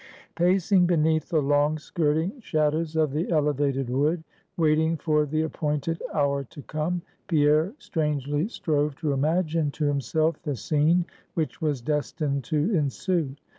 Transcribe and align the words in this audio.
Pacing 0.33 0.87
beneath 0.87 1.29
the 1.29 1.43
long 1.43 1.77
skirting 1.77 2.39
shadows 2.41 2.95
of 2.95 3.11
the 3.11 3.29
elevated 3.29 3.87
wood, 3.87 4.23
waiting 4.57 4.97
for 4.97 5.27
the 5.27 5.43
appointed 5.43 6.01
hour 6.11 6.43
to 6.43 6.63
come, 6.63 7.03
Pierre 7.27 7.75
strangely 7.77 8.47
strove 8.47 8.95
to 8.95 9.13
imagine 9.13 9.69
to 9.69 9.85
himself 9.85 10.41
the 10.41 10.55
scene 10.55 11.05
which 11.35 11.61
was 11.61 11.81
destined 11.81 12.43
to 12.45 12.73
ensue. 12.75 13.35